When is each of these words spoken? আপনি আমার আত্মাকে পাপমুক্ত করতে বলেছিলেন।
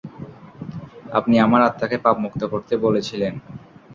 আপনি 1.11 1.35
আমার 1.39 1.61
আত্মাকে 1.61 1.97
পাপমুক্ত 1.97 2.41
করতে 2.53 2.73
বলেছিলেন। 2.77 3.33